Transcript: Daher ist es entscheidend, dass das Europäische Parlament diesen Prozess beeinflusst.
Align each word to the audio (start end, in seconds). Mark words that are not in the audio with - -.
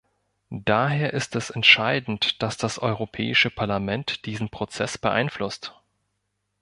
Daher 0.49 1.13
ist 1.13 1.35
es 1.35 1.51
entscheidend, 1.51 2.41
dass 2.41 2.57
das 2.57 2.79
Europäische 2.79 3.51
Parlament 3.51 4.25
diesen 4.25 4.49
Prozess 4.49 4.97
beeinflusst. 4.97 5.79